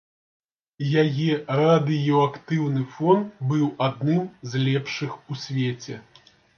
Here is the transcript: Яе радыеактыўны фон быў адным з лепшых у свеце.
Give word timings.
Яе 1.01 1.27
радыеактыўны 1.59 2.81
фон 2.97 3.19
быў 3.55 3.65
адным 3.91 4.27
з 4.53 4.67
лепшых 4.67 5.11
у 5.33 5.43
свеце. 5.47 6.05